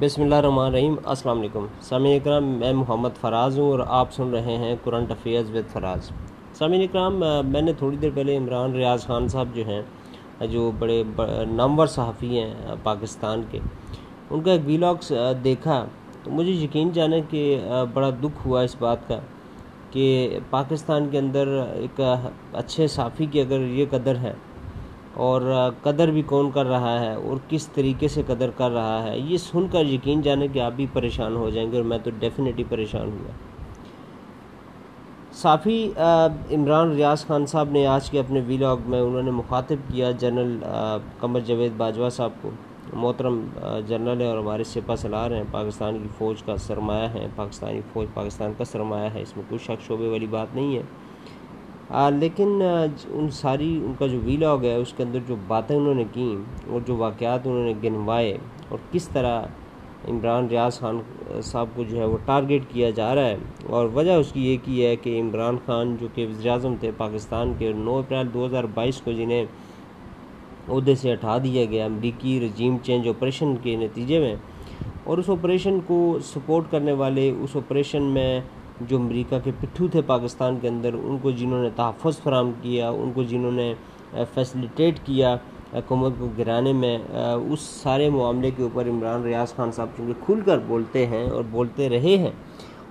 بسم 0.00 0.22
اللہ 0.22 0.34
الرحمن 0.34 0.64
الرحیم، 0.66 0.94
السلام 1.04 1.38
علیکم۔ 1.38 1.66
سامعین 1.80 2.14
اکرام، 2.14 2.44
میں 2.60 2.72
محمد 2.72 3.16
فراز 3.20 3.58
ہوں 3.58 3.70
اور 3.70 3.80
آپ 3.86 4.12
سن 4.12 4.30
رہے 4.34 4.56
ہیں 4.58 4.74
کرنٹ 4.84 5.10
افیئرز 5.10 5.50
ود 5.54 5.70
فراز۔ 5.72 6.10
سامعین 6.58 6.82
اکرام، 6.82 7.22
میں 7.50 7.60
نے 7.62 7.72
تھوڑی 7.78 7.96
دیر 7.96 8.10
پہلے 8.14 8.36
عمران 8.36 8.74
ریاض 8.76 9.06
خان 9.06 9.28
صاحب 9.28 9.54
جو 9.54 9.64
ہیں، 9.66 9.80
جو 10.50 10.70
بڑے 10.78 11.02
نامور 11.50 11.86
صحافی 11.86 12.38
ہیں، 12.38 12.54
پاکستان 12.82 13.42
کے، 13.50 13.58
ان 14.30 14.40
کا 14.40 14.52
ایک 14.52 14.66
ویلاگس 14.66 15.12
دیکھا۔ 15.44 15.84
تو 16.24 16.30
مجھے 16.30 16.52
یقین 16.52 16.90
جانے 16.94 17.20
کہ 17.30 17.44
بڑا 17.94 18.10
دکھ 18.22 18.46
ہوا 18.46 18.62
اس 18.62 18.76
بات 18.78 19.08
کا 19.08 19.18
کہ 19.90 20.38
پاکستان 20.50 21.08
کے 21.10 21.18
اندر 21.18 21.48
ایک 21.74 22.00
اچھے 22.52 22.86
صحافی 22.86 23.26
کی 23.26 23.40
اگر 23.40 23.66
یہ 23.78 23.86
قدر 23.90 24.16
ہے 24.22 24.32
اور 25.14 25.42
قدر 25.82 26.10
بھی 26.10 26.22
کون 26.26 26.50
کر 26.50 26.66
رہا 26.66 26.98
ہے 27.00 27.14
اور 27.14 27.36
کس 27.48 27.66
طریقے 27.74 28.08
سے 28.08 28.22
قدر 28.26 28.50
کر 28.56 28.70
رہا 28.70 29.02
ہے، 29.02 29.18
یہ 29.18 29.36
سن 29.36 29.66
کر 29.72 29.86
یقین 29.86 30.20
جانے 30.20 30.48
کہ 30.52 30.60
آپ 30.60 30.72
بھی 30.76 30.86
پریشان 30.92 31.36
ہو 31.36 31.50
جائیں 31.50 31.70
گے 31.72 31.76
اور 31.76 31.84
میں 31.84 31.98
تو 32.04 32.10
ڈیفینیٹلی 32.18 32.64
پریشان 32.68 33.10
ہوا 33.10 33.32
صافی 35.34 35.90
عمران 36.54 36.92
ریاض 36.96 37.26
خان 37.26 37.46
صاحب 37.46 37.70
نے 37.70 37.86
آج 37.86 38.10
کے 38.10 38.18
اپنے 38.20 38.40
ویلاگ 38.46 38.76
میں 38.86 39.00
انہوں 39.00 39.22
نے 39.22 39.30
مخاطب 39.30 39.88
کیا 39.92 40.10
جنرل 40.10 40.58
قمر 41.20 41.40
جاوید 41.40 41.72
باجوہ 41.76 42.08
صاحب 42.08 42.30
کو۔ 42.42 42.50
محترم 42.92 43.40
جنرل 43.86 44.20
ہے 44.20 44.26
اور 44.26 44.38
ہمارے 44.38 44.64
سپہ 44.64 44.96
سلار 44.96 45.30
ہیں، 45.30 45.42
پاکستان 45.50 45.98
کی 45.98 46.08
فوج 46.18 46.42
کا 46.42 46.56
سرمایہ 46.56 47.08
ہے 47.14 47.26
پاکستانی 47.36 47.80
فوج 47.92 48.06
پاکستان 48.14 48.52
کا 48.58 48.64
سرمایہ 48.64 49.08
ہے، 49.14 49.22
اس 49.22 49.36
میں 49.36 49.44
کوئی 49.48 49.58
شک 49.64 49.86
شعبے 49.86 50.08
والی 50.08 50.26
بات 50.26 50.54
نہیں 50.54 50.76
ہے۔ 50.76 50.82
لیکن 52.14 52.62
ان 52.62 53.28
ساری، 53.32 53.68
ان 53.84 53.92
کا 53.98 54.06
جو 54.06 54.18
ویلاگ 54.24 54.64
ہے، 54.64 54.74
اس 54.74 54.92
کے 54.96 55.02
اندر 55.02 55.18
جو 55.26 55.36
باتیں 55.46 55.76
انہوں 55.76 55.94
نے 55.94 56.04
کیں 56.12 56.70
اور 56.70 56.80
جو 56.86 56.96
واقعات 56.96 57.46
انہوں 57.46 57.64
نے 57.64 57.72
گنوائے 57.82 58.36
اور 58.68 58.78
کس 58.92 59.08
طرح 59.08 59.42
عمران 60.08 60.46
ریاض 60.48 60.78
خان 60.80 60.98
صاحب 61.42 61.68
کو 61.74 61.82
جو 61.90 61.98
ہے 61.98 62.04
وہ 62.04 62.16
ٹارگیٹ 62.24 62.62
کیا 62.68 62.90
جا 62.90 63.14
رہا 63.14 63.26
ہے 63.26 63.36
اور 63.66 63.88
وجہ 63.94 64.12
اس 64.12 64.32
کی 64.32 64.46
یہ 64.46 64.56
کی 64.64 64.84
ہے 64.86 64.94
کہ 64.96 65.20
عمران 65.20 65.56
خان 65.66 65.94
جو 66.00 66.08
کہ 66.14 66.26
وزیر 66.26 66.50
اعظم 66.52 66.74
تھے 66.80 66.90
پاکستان 66.96 67.52
کے 67.58 67.72
نو 67.76 67.98
اپریل 67.98 68.32
دو 68.34 68.46
ہزار 68.46 68.64
بائیس 68.74 69.00
کو 69.04 69.12
جنہیں 69.12 69.44
عہدے 70.68 70.94
سے 70.94 71.12
ہٹا 71.12 71.36
دیا 71.44 71.64
گیا 71.70 71.84
امریکی 71.84 72.38
رجیم 72.40 72.76
چینج 72.82 73.08
آپریشن 73.08 73.54
کے 73.62 73.76
نتیجے 73.76 74.18
میں 74.20 74.34
اور 75.04 75.18
اس 75.18 75.30
آپریشن 75.30 75.78
کو 75.86 76.18
سپورٹ 76.24 76.70
کرنے 76.70 76.92
والے، 76.92 77.30
اس 77.30 77.56
آپریشن 77.56 78.02
میں 78.14 78.40
جو 78.80 78.96
امریکہ 78.96 79.38
کے 79.44 79.50
پٹھو 79.60 79.86
تھے 79.92 80.00
پاکستان 80.06 80.58
کے 80.60 80.68
اندر، 80.68 80.94
ان 80.94 81.18
کو 81.22 81.30
جنہوں 81.30 81.62
نے 81.62 81.68
تحفظ 81.76 82.18
فراہم 82.22 82.50
کیا، 82.62 82.88
ان 82.90 83.12
کو 83.14 83.22
جنہوں 83.22 83.52
نے 83.52 83.72
فیسلیٹیٹ 84.34 84.98
کیا 85.04 85.34
حکومت 85.72 86.12
کو 86.18 86.28
گرانے 86.38 86.72
میں 86.72 86.96
اس 87.50 87.60
سارے 87.60 88.08
معاملے 88.10 88.50
کے 88.56 88.62
اوپر 88.62 88.88
عمران 88.88 89.22
ریاض 89.22 89.54
خان 89.56 89.72
صاحب 89.72 89.88
چونکہ 89.96 90.24
کھل 90.26 90.40
کر 90.46 90.58
بولتے 90.66 91.06
ہیں 91.06 91.24
اور 91.30 91.44
بولتے 91.50 91.88
رہے 91.88 92.16
ہیں، 92.16 92.30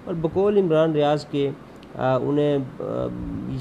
اور 0.06 0.14
بقول 0.22 0.58
عمران 0.58 0.94
ریاض 0.94 1.26
کے 1.32 1.50
انہیں 1.98 2.58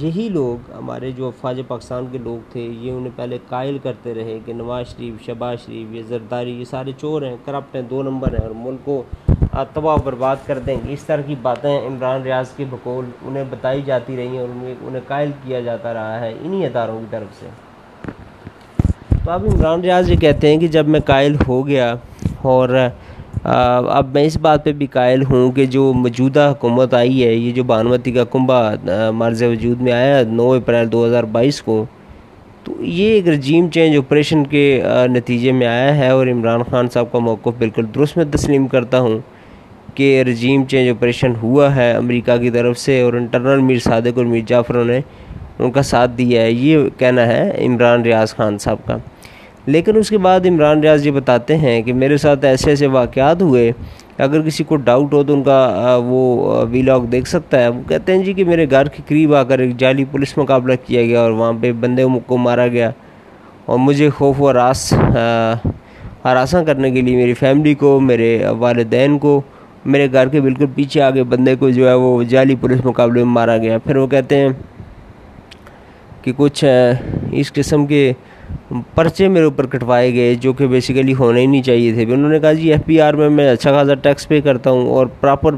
یہی 0.00 0.28
لوگ، 0.32 0.70
ہمارے 0.72 1.10
جو 1.16 1.26
افواج 1.28 1.60
پاکستان 1.68 2.06
کے 2.12 2.18
لوگ 2.18 2.50
تھے، 2.52 2.60
یہ 2.60 2.92
انہیں 2.92 3.16
پہلے 3.16 3.38
قائل 3.48 3.78
کرتے 3.82 4.14
رہے 4.14 4.38
کہ 4.44 4.52
نواز 4.52 4.94
شریف 4.94 5.24
شباز 5.26 5.58
شریف، 5.64 5.94
یہ 5.94 6.02
زرداری، 6.08 6.58
یہ 6.58 6.64
سارے 6.64 6.92
چور 7.00 7.22
ہیں، 7.22 7.36
کرپٹ 7.44 7.74
ہیں، 7.76 7.82
دو 7.90 8.02
نمبر 8.02 8.34
ہیں، 8.34 8.46
اور 8.46 8.54
ملک 8.56 8.84
کو 8.84 9.02
تباہ 9.72 9.96
برباد 10.04 10.36
کر 10.46 10.58
دیں 10.58 10.76
گے۔ 10.84 10.92
اس 10.92 11.02
طرح 11.02 11.22
کی 11.26 11.34
باتیں 11.42 11.70
عمران 11.78 12.22
ریاض 12.22 12.50
کے 12.56 12.64
بقول 12.70 13.04
انہیں 13.24 13.44
بتائی 13.50 13.82
جاتی 13.86 14.16
رہی 14.16 14.26
ہیں 14.26 14.38
اور 14.38 14.48
انہیں 14.86 15.00
قائل 15.06 15.30
کیا 15.44 15.60
جاتا 15.60 15.92
رہا 15.94 16.20
ہے 16.20 16.32
انہی 16.42 16.64
اداروں 16.66 16.98
کی 17.00 17.06
طرف 17.10 17.40
سے۔ 17.40 17.46
تو 19.24 19.30
اب 19.30 19.44
عمران 19.52 19.80
ریاض 19.80 20.10
یہ 20.10 20.16
کہتے 20.16 20.48
ہیں 20.48 20.58
کہ 20.60 20.68
جب 20.68 20.88
میں 20.88 21.00
قائل 21.06 21.36
ہو 21.48 21.66
گیا 21.66 21.94
اور 22.42 22.68
اب 23.44 24.08
میں 24.14 24.24
اس 24.24 24.36
بات 24.36 24.64
پہ 24.64 24.72
بھی 24.72 24.86
قائل 24.86 25.22
ہوں 25.30 25.50
کہ 25.52 25.66
جو 25.66 25.92
موجودہ 25.94 26.52
حکومت 26.52 26.94
آئی 26.94 27.24
ہے، 27.24 27.32
یہ 27.32 27.52
جو 27.52 27.64
بانوتی 27.64 28.12
کا 28.12 28.24
کنبہ 28.32 29.10
مرض 29.14 29.42
وجود 29.42 29.80
میں 29.80 29.92
آیا 29.92 30.22
نو 30.28 30.52
اپریل 30.52 30.90
دو 30.92 31.04
ہزار 31.06 31.24
بائیس 31.32 31.60
کو، 31.62 31.84
تو 32.64 32.72
یہ 32.80 33.12
ایک 33.12 33.28
رجیم 33.28 33.68
چینج 33.68 33.96
آپریشن 33.96 34.44
کے 34.46 34.82
نتیجے 35.14 35.52
میں 35.52 35.66
آیا 35.66 35.96
ہے 35.96 36.08
اور 36.08 36.26
عمران 36.26 36.62
خان 36.70 36.88
صاحب 36.92 37.12
کا 37.12 37.18
موقف 37.18 37.58
بالکل 37.58 37.86
درست 37.94 38.16
میں 38.16 38.24
تسلیم 38.30 38.66
کرتا 38.66 39.00
ہوں۔ 39.00 39.18
کہ 39.94 40.22
رجیم 40.22 40.64
چینج 40.64 40.90
آپریشن 40.90 41.32
ہوا 41.42 41.76
ہے 41.76 41.92
امریکہ 41.92 42.36
کی 42.36 42.50
طرف 42.50 42.78
سے 42.78 43.00
اور 43.00 43.12
انٹرنل 43.12 43.60
میر 43.60 43.78
صادق 43.78 44.18
اور 44.18 44.24
میر 44.24 44.40
جعفروں 44.46 44.84
نے 44.84 45.00
ان 45.58 45.70
کا 45.70 45.82
ساتھ 45.82 46.10
دیا 46.18 46.42
ہے۔ 46.42 46.52
یہ 46.52 46.78
کہنا 46.98 47.26
ہے 47.26 47.66
عمران 47.66 48.02
ریاض 48.02 48.34
خان 48.34 48.58
صاحب 48.58 48.76
کا۔ 48.86 48.96
لیکن 49.66 49.96
اس 49.96 50.10
کے 50.10 50.18
بعد 50.18 50.40
عمران 50.46 50.80
ریاض 50.80 51.06
یہ 51.06 51.10
بتاتے 51.10 51.56
ہیں 51.56 51.82
کہ 51.82 51.92
میرے 51.92 52.16
ساتھ 52.16 52.44
ایسے 52.44 52.70
ایسے 52.70 52.86
واقعات 52.86 53.42
ہوئے، 53.42 53.72
اگر 54.18 54.42
کسی 54.42 54.64
کو 54.64 54.76
ڈاؤٹ 54.76 55.14
ہو 55.14 55.24
تو 55.24 55.34
ان 55.34 55.42
کا 55.42 55.98
وہ 56.04 56.52
ویلاگ 56.70 57.00
دیکھ 57.00 57.28
سکتا 57.28 57.60
ہے۔ 57.60 57.68
وہ 57.68 57.88
کہتے 57.88 58.16
ہیں 58.16 58.22
جی 58.22 58.32
کہ 58.32 58.44
میرے 58.44 58.70
گھر 58.70 58.88
کے 58.88 59.02
قریب 59.08 59.34
آ 59.34 59.42
کر 59.42 59.58
ایک 59.58 59.76
جعلی 59.76 60.04
پولیس 60.04 60.38
مقابلہ 60.38 60.72
کیا 60.86 61.02
گیا 61.02 61.20
اور 61.20 61.30
وہاں 61.30 61.52
پہ 61.60 61.72
بندے 61.72 62.04
کو 62.26 62.36
مارا 62.36 62.66
گیا۔ 62.66 62.90
اور 63.66 63.78
مجھے 63.78 64.10
خوف 64.10 64.40
و 64.42 64.52
راس 64.52 64.92
ہراساں 66.24 66.64
کرنے 66.64 66.90
کے 66.90 67.00
لیے 67.00 67.16
میری 67.16 67.34
فیملی 67.34 67.74
کو، 67.74 68.00
میرے 68.00 68.38
والدین 68.58 69.18
کو 69.18 69.42
میرے 69.84 70.06
گھر 70.12 70.28
کے 70.28 70.40
بالکل 70.40 70.66
پیچھے 70.74 71.00
آگے 71.02 71.22
بندے 71.28 71.54
کو 71.56 71.70
جو 71.70 71.88
ہے 71.88 71.94
وہ 71.94 72.22
جعلی 72.30 72.54
پولیس 72.60 72.84
مقابلے 72.84 73.24
میں 73.24 73.32
مارا 73.32 73.56
گیا۔ 73.58 73.78
پھر 73.84 73.96
وہ 73.96 74.06
کہتے 74.06 74.36
ہیں 74.36 74.48
کہ 76.22 76.32
کچھ 76.36 76.64
اس 77.32 77.52
قسم 77.52 77.86
کے 77.86 78.12
پرچے 78.94 79.28
میرے 79.28 79.44
اوپر 79.44 79.66
کٹوائے 79.66 80.12
گئے 80.14 80.34
جو 80.40 80.52
کہ 80.52 80.66
بیسیکلی 80.66 81.14
ہونے 81.14 81.40
ہی 81.40 81.46
نہیں 81.46 81.62
چاہیے 81.62 81.92
تھے۔ 81.92 82.04
انہوں 82.14 82.30
نے 82.30 82.38
کہا 82.40 82.52
جی 82.52 82.72
ایف 82.72 82.84
پی 82.86 83.00
آر 83.00 83.14
میں 83.14 83.28
میں 83.30 83.48
اچھا 83.50 83.72
خاصا 83.72 83.94
ٹیکس 84.02 84.28
پے 84.28 84.40
کرتا 84.40 84.70
ہوں 84.70 84.88
اور 84.90 85.06
پراپر 85.20 85.54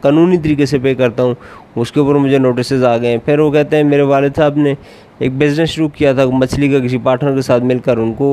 قانونی 0.00 0.38
طریقے 0.42 0.66
سے 0.66 0.78
پے 0.82 0.94
کرتا 0.94 1.22
ہوں۔ 1.22 1.34
اس 1.80 1.92
کے 1.92 2.00
اوپر 2.00 2.14
مجھے 2.14 2.38
نوٹسز 2.38 2.84
آ 2.84 2.96
گئے۔ 2.96 3.10
ہیں 3.10 3.18
پھر 3.24 3.38
وہ 3.38 3.50
کہتے 3.50 3.76
ہیں 3.76 3.84
میرے 3.84 4.02
والد 4.12 4.36
صاحب 4.36 4.56
نے 4.56 4.74
ایک 5.18 5.32
بزنس 5.38 5.68
شروع 5.68 5.88
کیا 5.88 6.12
تھا، 6.12 6.24
مچھلی 6.32 6.68
کا 6.68 6.78
کسی 6.78 6.98
پارٹنر 7.02 7.34
کے 7.34 7.42
ساتھ 7.42 7.62
مل 7.64 7.78
کر۔ 7.84 7.96
ان 7.96 8.12
کو 8.14 8.28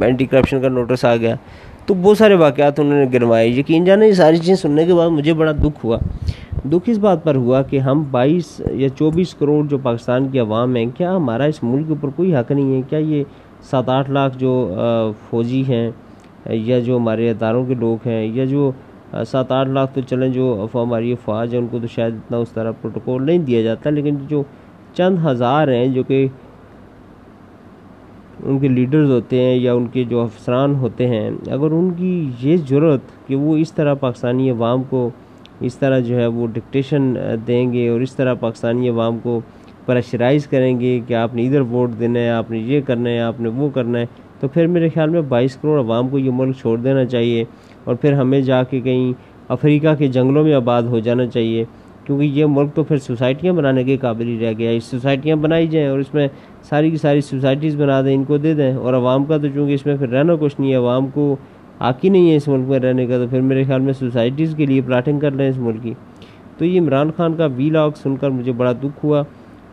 اینٹی 0.00 0.26
کرپشن 0.26 0.60
کا 0.60 0.68
نوٹس 0.68 1.04
آ 1.04 1.16
گیا۔ 1.16 1.34
تو 1.88 1.94
بہت 1.94 2.18
سارے 2.18 2.34
واقعات 2.34 2.80
انہوں 2.80 2.98
نے 2.98 3.04
گنوائے۔ 3.12 3.46
یقین 3.48 3.84
جانا 3.84 4.04
یہ 4.04 4.12
ساری 4.12 4.36
چیزیں 4.36 4.54
سننے 4.54 4.84
کے 4.86 4.94
بعد 4.94 5.08
مجھے 5.10 5.34
بڑا 5.34 5.52
دکھ 5.52 5.84
ہوا۔ 5.84 5.98
دکھ 6.64 6.88
اس 6.90 6.98
بات 6.98 7.22
پر 7.24 7.34
ہوا 7.34 7.60
کہ 7.62 7.78
ہم 7.78 8.02
بائیس 8.10 8.60
یا 8.70 8.88
چوبیس 8.88 9.34
کروڑ 9.38 9.64
جو 9.66 9.78
پاکستان 9.82 10.28
کی 10.28 10.40
عوام 10.40 10.76
ہیں، 10.76 10.84
کیا 10.96 11.14
ہمارا 11.16 11.44
اس 11.44 11.62
ملک 11.62 11.86
کے 11.86 11.92
اوپر 11.92 12.08
کوئی 12.16 12.34
حق 12.34 12.50
نہیں 12.50 12.74
ہے؟ 12.76 12.80
کیا 12.88 12.98
یہ 12.98 13.22
سات 13.70 13.88
آٹھ 13.88 14.10
لاکھ 14.10 14.36
جو 14.38 14.52
فوجی 15.30 15.62
ہیں، 15.68 15.90
یا 16.46 16.78
جو 16.78 16.96
ہمارے 16.96 17.30
اداروں 17.30 17.64
کے 17.66 17.74
لوگ 17.74 18.06
ہیں، 18.08 18.24
یا 18.34 18.44
جو 18.44 18.70
سات 19.30 19.52
آٹھ 19.52 19.68
لاکھ 19.68 19.94
تو 19.94 20.00
چلیں 20.08 20.28
جو 20.28 20.66
ہماری 20.74 21.12
افواج 21.12 21.54
ہیں 21.54 21.60
ان 21.60 21.68
کو 21.70 21.78
تو 21.78 21.86
شاید 21.94 22.14
اتنا 22.14 22.36
اس 22.36 22.50
طرح 22.54 22.72
پروٹوکول 22.80 23.26
نہیں 23.26 23.38
دیا 23.38 23.62
جاتا، 23.62 23.90
لیکن 23.90 24.16
جو 24.28 24.42
چند 24.94 25.18
ہزار 25.26 25.68
ہیں 25.68 25.86
جو 25.94 26.02
کہ 26.02 26.26
ان 28.44 28.58
کے 28.58 28.68
لیڈرز 28.68 29.10
ہوتے 29.10 29.42
ہیں 29.42 29.54
یا 29.54 29.72
ان 29.74 29.86
کے 29.92 30.04
جو 30.04 30.20
افسران 30.20 30.74
ہوتے 30.74 31.06
ہیں، 31.06 31.30
اگر 31.50 31.70
ان 31.70 31.90
کی 31.96 32.30
یہ 32.40 32.56
ضرورت 32.68 33.00
کہ 33.26 33.36
وہ 33.36 33.56
اس 33.56 33.72
طرح 33.72 33.94
پاکستانی 33.94 34.50
عوام 34.50 34.82
کو 34.90 35.08
اس 35.60 35.76
طرح 35.76 35.98
جو 35.98 36.16
ہے 36.16 36.26
وہ 36.26 36.46
ڈکٹیشن 36.52 37.14
دیں 37.46 37.72
گے 37.72 37.88
اور 37.88 38.00
اس 38.00 38.14
طرح 38.16 38.34
پاکستانی 38.40 38.88
عوام 38.88 39.18
کو 39.22 39.40
پریشرائز 39.86 40.46
کریں 40.46 40.78
گے 40.80 40.98
کہ 41.06 41.14
آپ 41.14 41.34
نے 41.34 41.46
ادھر 41.46 41.60
ووٹ 41.60 41.98
دینا 41.98 42.20
ہے، 42.20 42.30
آپ 42.30 42.50
نے 42.50 42.58
یہ 42.58 42.80
کرنا 42.86 43.10
ہے، 43.10 43.18
آپ 43.20 43.40
نے 43.40 43.48
وہ 43.56 43.68
کرنا 43.74 43.98
ہے، 43.98 44.06
تو 44.40 44.48
پھر 44.48 44.66
میرے 44.66 44.88
خیال 44.88 45.08
میں 45.10 45.20
بائیس 45.28 45.56
کروڑ 45.56 45.78
عوام 45.80 46.08
کو 46.08 46.18
یہ 46.18 46.30
ملک 46.34 46.56
چھوڑ 46.56 46.76
دینا 46.78 47.04
چاہیے 47.04 47.44
اور 47.84 47.94
پھر 47.94 48.12
ہمیں 48.12 48.40
جا 48.40 48.62
کے 48.62 48.80
کہیں 48.80 49.12
افریقہ 49.48 49.94
کے 49.98 50.08
جنگلوں 50.08 50.44
میں 50.44 50.54
آباد 50.54 50.82
ہو 50.82 50.98
جانا 50.98 51.26
چاہیے۔ 51.26 51.64
کیونکہ 52.08 52.24
یہ 52.24 52.46
ملک 52.48 52.74
تو 52.74 52.82
پھر 52.82 52.96
سوسائٹیاں 52.96 53.52
بنانے 53.52 53.84
کے 53.84 53.96
قابل 53.96 54.28
ہی 54.28 54.38
رہ 54.40 54.52
گیا 54.58 54.70
اس 54.70 54.84
سوسائٹیاں 54.84 55.36
بنائی 55.36 55.66
جائیں 55.66 55.88
اور 55.88 55.98
اس 55.98 56.14
میں 56.14 56.28
ساری 56.62 56.90
کی 56.90 56.96
ساری 56.96 57.20
سوسائٹیز 57.20 57.76
بنا 57.76 58.00
دیں، 58.02 58.14
ان 58.14 58.24
کو 58.24 58.36
دے 58.36 58.54
دیں۔ 58.54 58.72
اور 58.72 58.94
عوام 58.94 59.24
کا 59.24 59.36
تو 59.36 59.48
چونکہ 59.54 59.74
اس 59.74 59.86
میں 59.86 59.96
پھر 59.96 60.08
رہنا 60.08 60.34
کچھ 60.40 60.54
نہیں 60.58 60.70
ہے، 60.70 60.76
عوام 60.76 61.06
کو 61.06 61.36
حق 61.80 62.04
ہی 62.04 62.08
نہیں 62.08 62.30
ہے 62.30 62.36
اس 62.36 62.48
ملک 62.48 62.68
میں 62.68 62.78
رہنے 62.78 63.06
کا، 63.06 63.18
تو 63.18 63.26
پھر 63.30 63.40
میرے 63.40 63.64
خیال 63.64 63.80
میں 63.80 63.92
سوسائٹیز 63.92 64.54
کے 64.56 64.66
لیے 64.66 64.80
پلاٹنگ 64.80 65.18
کر 65.18 65.30
لیں 65.30 65.48
اس 65.48 65.58
ملک 65.58 65.82
کی۔ 65.82 65.94
تو 66.58 66.64
یہ 66.64 66.80
عمران 66.80 67.10
خان 67.16 67.34
کا 67.34 67.46
وی 67.46 67.70
لاگ 67.70 67.90
سن 67.96 68.16
کر 68.16 68.30
مجھے 68.30 68.52
بڑا 68.52 68.72
دکھ 68.72 69.04
ہوا 69.04 69.22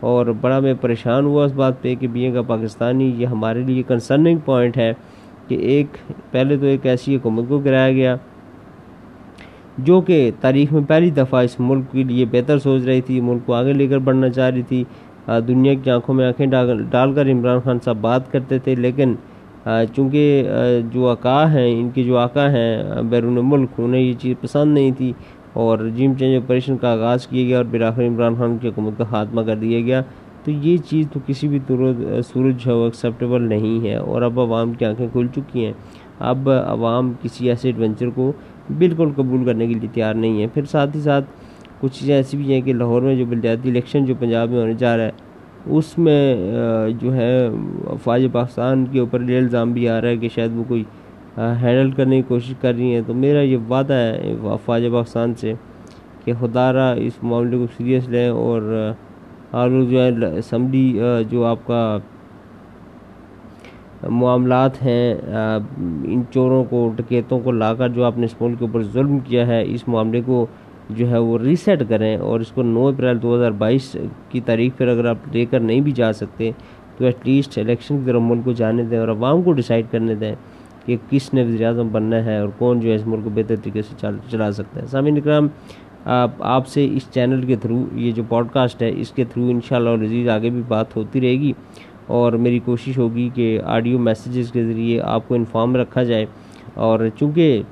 اور 0.00 0.26
بڑا 0.26 0.60
میں 0.60 0.74
پریشان 0.80 1.24
ہوا 1.24 1.44
اس 1.44 1.52
بات 1.52 1.82
پہ 1.82 1.94
کہ 1.94 2.06
بی 2.06 2.30
کا 2.30 2.42
پاکستانی، 2.42 3.12
یہ 3.16 3.26
ہمارے 3.26 3.62
لیے 3.62 3.82
کنسرننگ 3.82 4.38
پوائنٹ 4.44 4.76
ہے 4.76 4.92
کہ 5.48 5.54
ایک، 5.54 5.86
پہلے 6.30 6.56
تو 6.56 6.66
ایک 6.66 6.86
ایسی 6.86 7.16
حکومت 7.16 7.44
کو 7.48 7.58
گرایا 7.58 7.92
گیا 7.92 8.16
جو 9.78 10.00
کہ 10.00 10.30
تاریخ 10.40 10.72
میں 10.72 10.82
پہلی 10.88 11.10
دفعہ 11.10 11.42
اس 11.44 11.58
ملک 11.60 11.92
کے 11.92 12.02
لیے 12.04 12.24
بہتر 12.30 12.58
سوچ 12.58 12.82
رہی 12.82 13.00
تھی، 13.00 13.20
ملک 13.20 13.46
کو 13.46 13.54
آگے 13.54 13.72
لے 13.72 13.86
کر 13.86 13.98
بڑھنا 13.98 14.28
چاہ 14.28 14.50
رہی 14.50 14.62
تھی۔ 14.68 14.82
دنیا 15.48 15.74
کی 15.74 15.90
آنکھوں 15.90 16.14
میں 16.14 16.26
آنکھیں 16.26 16.46
ڈال 16.90 17.12
کر 17.14 17.30
عمران 17.30 17.60
خان 17.64 17.78
صاحب 17.84 17.96
بات 18.00 18.30
کرتے 18.32 18.58
تھے، 18.58 18.74
لیکن 18.74 19.14
چونکہ 19.94 20.44
جو 20.92 21.08
آقا 21.08 21.52
ہیں، 21.52 21.70
ان 21.70 21.88
کے 21.94 22.02
جو 22.04 22.16
آقا 22.18 22.50
ہیں، 22.52 23.02
بیرون 23.10 23.38
ملک، 23.42 23.68
انہیں 23.78 24.02
یہ 24.02 24.12
چیز 24.20 24.34
پسند 24.40 24.74
نہیں 24.74 24.90
تھی 24.98 25.12
اور 25.52 25.78
جیم 25.96 26.12
چینج 26.18 26.36
آپریشن 26.36 26.76
کا 26.76 26.92
آغاز 26.92 27.26
کیا 27.26 27.44
گیا 27.46 27.56
اور 27.56 27.64
بلاخر 27.70 28.06
عمران 28.06 28.34
خان 28.38 28.56
کی 28.58 28.68
حکومت 28.68 28.98
کا 28.98 29.04
خاتمہ 29.10 29.42
کر 29.42 29.56
دیا 29.56 29.80
گیا۔ 29.80 30.02
تو 30.44 30.50
یہ 30.52 30.76
چیز 30.90 31.06
تو 31.12 31.20
کسی 31.26 31.48
بھی 31.48 31.58
صورت 31.68 32.64
جو 32.64 32.70
ہے، 32.70 32.72
وہ 32.72 32.84
ایکسیپٹیبل 32.84 33.48
نہیں 33.48 33.86
ہے 33.86 33.94
اور 33.96 34.22
اب 34.22 34.40
عوام 34.40 34.72
کی 34.72 34.84
آنکھیں 34.84 35.06
کھل 35.12 35.26
چکی 35.34 35.64
ہیں۔ 35.64 35.72
اب 36.18 36.48
عوام 36.50 37.12
کسی 37.22 37.48
ایسے 37.48 37.68
ایڈونچر 37.68 38.10
کو 38.14 38.30
بالکل 38.78 39.10
قبول 39.16 39.44
کرنے 39.44 39.66
کے 39.66 39.74
لیے 39.74 39.88
تیار 39.94 40.14
نہیں 40.14 40.40
ہے 40.42 40.46
پھر 40.54 40.64
ساتھ 40.64 40.96
ہی 40.96 41.00
ساتھ 41.00 41.24
کچھ 41.80 41.98
چیزیں 41.98 42.14
ایسی 42.14 42.36
بھی 42.36 42.52
ہیں 42.52 42.60
کہ 42.62 42.72
لاہور 42.74 43.02
میں 43.02 43.14
جو 43.16 43.24
بلدیاتی 43.26 43.70
الیکشن 43.70 44.04
جو 44.04 44.14
پنجاب 44.18 44.50
میں 44.50 44.60
ہونے 44.60 44.74
جا 44.78 44.96
رہا 44.96 45.04
ہے، 45.04 45.10
اس 45.76 45.96
میں 45.98 46.36
جو 47.00 47.14
ہے 47.14 47.46
افواج 47.46 48.26
پاکستان 48.32 48.84
کے 48.92 49.00
اوپر 49.00 49.28
یہ 49.28 49.38
الزام 49.38 49.72
بھی 49.72 49.88
آ 49.88 50.00
رہا 50.00 50.08
ہے 50.08 50.16
کہ 50.16 50.28
شاید 50.34 50.56
وہ 50.56 50.64
کوئی 50.68 50.84
ہینڈل 51.38 51.90
کرنے 51.96 52.16
کی 52.16 52.22
کوشش 52.28 52.54
کر 52.60 52.74
رہی 52.74 52.94
ہیں۔ 52.94 53.00
تو 53.06 53.14
میرا 53.14 53.40
یہ 53.40 53.56
وعدہ 53.68 53.94
ہے 53.94 54.34
افواج 54.52 54.86
پاکستان 54.92 55.34
سے 55.40 55.52
کہ 56.24 56.32
خدا 56.40 56.72
را 56.72 56.90
اس 57.06 57.22
معاملے 57.22 57.56
کو 57.56 57.66
سیریس 57.76 58.08
لیں 58.08 58.28
اور 58.28 58.92
اور 59.50 59.70
جو 59.90 60.02
ہے 60.02 60.10
اسمبلی 60.38 60.98
جو 61.30 61.44
آپ 61.44 61.66
کا 61.66 61.98
معاملات 64.02 64.82
ہیں 64.82 65.14
ان 65.34 66.22
چوروں 66.30 66.64
کو 66.64 66.88
ڈکیتوں 66.96 67.38
کو 67.40 67.52
لا 67.52 67.72
کر 67.74 67.88
جو 67.88 68.04
آپ 68.04 68.18
نے 68.18 68.26
اس 68.26 68.34
ملک 68.40 68.58
کے 68.58 68.64
اوپر 68.64 68.82
ظلم 68.92 69.18
کیا 69.18 69.46
ہے، 69.46 69.62
اس 69.66 69.86
معاملے 69.88 70.20
کو 70.26 70.46
جو 70.90 71.08
ہے 71.10 71.18
وہ 71.18 71.38
ریسیٹ 71.38 71.82
کریں 71.88 72.16
اور 72.16 72.40
اس 72.40 72.50
کو 72.54 72.62
نو 72.62 72.86
اپریل 72.88 73.22
دو 73.22 73.34
ہزار 73.36 73.50
بائیس 73.58 73.96
کی 74.30 74.40
تاریخ 74.46 74.76
پر 74.78 74.88
اگر 74.88 75.06
آپ 75.10 75.28
لے 75.32 75.44
کر 75.50 75.60
نہیں 75.60 75.80
بھی 75.80 75.92
جا 75.92 76.12
سکتے، 76.12 76.50
تو 76.98 77.04
ایٹ 77.04 77.26
لیسٹ 77.28 77.58
الیکشن 77.58 77.98
کی 77.98 78.04
طرف 78.06 78.22
ملک 78.22 78.44
کو 78.44 78.52
جانے 78.52 78.82
دیں 78.90 78.98
اور 78.98 79.08
عوام 79.08 79.42
کو 79.42 79.52
ڈیسائیڈ 79.52 79.86
کرنے 79.90 80.14
دیں 80.14 80.34
کہ 80.86 80.96
کس 81.10 81.32
نے 81.34 81.42
وزیر 81.44 81.66
اعظم 81.66 81.88
بننا 81.92 82.24
ہے 82.24 82.38
اور 82.38 82.48
کون 82.58 82.80
جو 82.80 82.90
ہے 82.90 82.94
اس 82.94 83.06
ملک 83.06 83.24
کو 83.24 83.30
بہتر 83.34 83.56
طریقے 83.62 83.82
سے 83.82 84.08
چلا 84.30 84.50
سکتا 84.52 84.80
ہے۔ 84.80 84.86
سامعین 84.86 85.16
اکرام، 85.16 85.48
آپ 86.04 86.42
آپ 86.54 86.66
سے 86.68 86.86
اس 86.92 87.08
چینل 87.10 87.42
کے 87.46 87.56
تھرو 87.62 87.84
یہ 87.92 88.12
جو 88.12 88.22
پوڈ 88.28 88.50
کاسٹ 88.52 88.82
ہے، 88.82 88.90
اس 88.96 89.10
کے 89.12 89.24
تھرو 89.24 89.48
انشاءاللہ 89.50 89.90
شاء 89.96 90.06
اللہ 90.08 90.30
آگے 90.30 90.50
بھی 90.50 90.62
بات 90.68 90.96
ہوتی 90.96 91.20
رہے 91.20 91.40
گی۔ 91.40 91.52
اور 92.06 92.32
میری 92.32 92.58
کوشش 92.58 92.98
ہوگی 92.98 93.28
کہ 93.34 93.60
آڈیو 93.64 93.98
میسیجز 93.98 94.52
کے 94.52 94.64
ذریعے 94.64 95.00
آپ 95.00 95.28
کو 95.28 95.34
انفارم 95.34 95.76
رکھا 95.76 96.02
جائے۔ 96.02 96.26
اور 96.74 97.00
چونکہ 97.18 97.62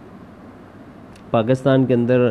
پاکستان 1.31 1.87
کے 1.87 1.95
اندر 1.95 2.31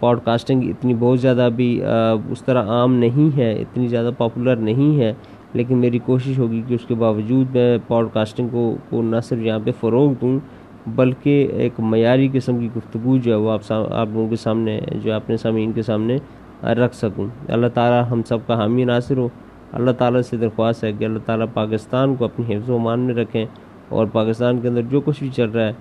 پوڈ 0.00 0.18
کاسٹنگ 0.24 0.62
اتنی 0.62 0.94
بہت 0.98 1.20
زیادہ 1.20 1.48
بھی 1.56 1.82
اس 2.30 2.44
طرح 2.44 2.64
عام 2.66 2.94
نہیں 2.94 3.36
ہے، 3.36 3.52
اتنی 3.52 3.88
زیادہ 3.88 4.10
پاپولر 4.18 4.56
نہیں 4.56 5.00
ہے، 5.00 5.12
لیکن 5.52 5.78
میری 5.78 5.98
کوشش 5.98 6.38
ہوگی 6.38 6.62
کہ 6.68 6.74
اس 6.74 6.84
کے 6.88 6.94
باوجود 6.94 7.54
میں 7.54 7.78
پوڈ 7.86 8.08
کاسٹنگ 8.12 8.48
کو 8.48 8.76
کو 8.90 9.02
نہ 9.02 9.16
صرف 9.24 9.38
یہاں 9.38 9.58
پہ 9.64 9.70
فروغ 9.80 10.12
دوں، 10.20 10.38
بلکہ 10.86 11.48
ایک 11.52 11.72
معیاری 11.78 12.28
قسم 12.32 12.58
کی 12.58 12.68
گفتگو 12.76 13.16
جو 13.16 13.32
ہے 13.32 13.36
وہ 13.36 13.50
آپ 13.50 13.72
آپ 13.90 14.08
لوگوں 14.12 14.28
کے 14.28 14.36
سامنے، 14.36 14.80
جو 15.02 15.14
اپنے 15.14 15.36
سامعین 15.36 15.72
کے 15.72 15.82
سامنے، 15.82 16.16
رکھ 16.64 16.96
سکوں۔ 16.96 17.26
اللہ 17.48 17.66
تعالیٰ 17.74 18.02
ہم 18.10 18.22
سب 18.22 18.38
کا 18.46 18.54
حامی 18.54 18.84
ناصر 18.84 19.16
ہو۔ 19.16 19.28
اللہ 19.72 19.90
تعالیٰ 19.90 20.22
سے 20.22 20.36
درخواست 20.36 20.84
ہے 20.84 20.92
کہ 20.92 21.04
اللہ 21.04 21.18
تعالیٰ 21.26 21.46
پاکستان 21.54 22.14
کو 22.14 22.24
اپنی 22.24 22.56
حفظ 22.56 22.70
و 22.70 22.74
امان 22.74 23.00
میں 23.00 23.14
رکھیں 23.14 23.46
اور 23.88 24.06
پاکستان 24.06 24.60
کے 24.60 24.68
اندر 24.68 24.82
جو 24.82 25.00
کچھ 25.00 25.20
بھی 25.20 25.30
چل 25.30 25.50
رہا 25.50 25.66
ہے، 25.66 25.72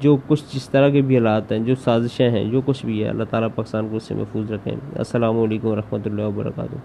جو 0.00 0.16
کچھ 0.26 0.42
جس 0.54 0.68
طرح 0.68 0.88
کے 0.88 1.00
بھی 1.02 1.18
حالات 1.18 1.52
ہیں، 1.52 1.58
جو 1.58 1.74
سازشیں 1.74 2.30
ہیں، 2.30 2.44
جو 2.44 2.60
کچھ 2.64 2.86
بھی 2.86 3.04
ہے، 3.04 3.08
اللہ 3.08 3.24
تعالیٰ 3.30 3.48
پاکستان 3.54 3.88
کو 3.90 3.96
اس 3.96 4.02
سے 4.02 4.14
محفوظ 4.14 4.52
رکھیں۔ 4.52 4.74
السلام 4.96 5.38
علیکم 5.42 5.68
ورحمۃ 5.68 5.98
اللہ 6.04 6.22
وبرکاتہ۔ 6.22 6.76